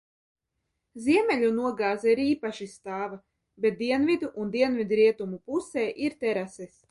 [1.07, 3.19] Ziemeļu nogāze ir īpaši stāva,
[3.65, 6.75] bet dienvidu un dienvidrietumu pusē ir terases.